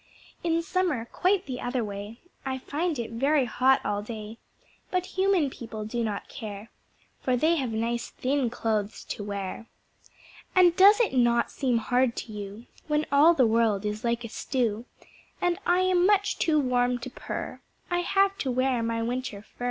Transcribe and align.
In 0.43 0.63
Summer 0.63 1.05
quite 1.05 1.45
the 1.45 1.61
other 1.61 1.83
way, 1.83 2.21
I 2.43 2.57
find 2.57 2.97
it 2.97 3.11
very 3.11 3.45
hot 3.45 3.85
all 3.85 4.01
day, 4.01 4.39
But 4.89 5.05
Human 5.13 5.51
People 5.51 5.85
do 5.85 6.03
not 6.03 6.27
care, 6.27 6.71
For 7.21 7.37
they 7.37 7.57
have 7.57 7.71
nice 7.71 8.09
thin 8.09 8.49
clothes 8.49 9.03
to 9.03 9.23
wear. 9.23 9.67
And 10.55 10.75
does 10.75 10.99
it 10.99 11.13
not 11.13 11.51
seem 11.51 11.77
hard 11.77 12.15
to 12.15 12.31
you, 12.31 12.65
When 12.87 13.05
all 13.11 13.35
the 13.35 13.45
world 13.45 13.85
is 13.85 14.03
like 14.03 14.23
a 14.23 14.29
stew, 14.29 14.85
And 15.39 15.59
I 15.67 15.81
am 15.81 16.07
much 16.07 16.39
too 16.39 16.59
warm 16.59 16.97
to 16.97 17.11
purr, 17.11 17.61
I 17.91 17.99
have 17.99 18.35
to 18.39 18.49
wear 18.49 18.81
my 18.81 19.03
Winter 19.03 19.43
Fur? 19.43 19.59